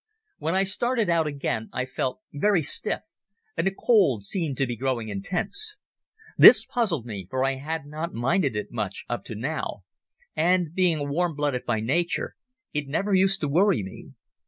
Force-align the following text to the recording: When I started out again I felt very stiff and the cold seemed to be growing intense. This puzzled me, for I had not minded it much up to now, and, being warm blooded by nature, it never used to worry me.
When 0.39 0.55
I 0.55 0.63
started 0.63 1.11
out 1.11 1.27
again 1.27 1.69
I 1.71 1.85
felt 1.85 2.21
very 2.33 2.63
stiff 2.63 3.01
and 3.55 3.67
the 3.67 3.71
cold 3.85 4.25
seemed 4.25 4.57
to 4.57 4.65
be 4.65 4.75
growing 4.75 5.09
intense. 5.09 5.77
This 6.35 6.65
puzzled 6.65 7.05
me, 7.05 7.27
for 7.29 7.45
I 7.45 7.57
had 7.57 7.85
not 7.85 8.11
minded 8.11 8.55
it 8.55 8.71
much 8.71 9.05
up 9.07 9.23
to 9.25 9.35
now, 9.35 9.83
and, 10.35 10.73
being 10.73 11.07
warm 11.07 11.35
blooded 11.35 11.65
by 11.67 11.81
nature, 11.81 12.35
it 12.73 12.87
never 12.87 13.13
used 13.13 13.41
to 13.41 13.47
worry 13.47 13.83
me. 13.83 14.13